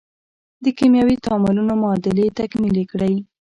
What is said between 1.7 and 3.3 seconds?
معادلې تکمیلې کړئ.